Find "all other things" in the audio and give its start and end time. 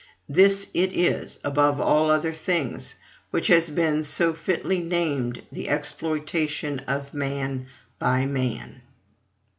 1.79-2.95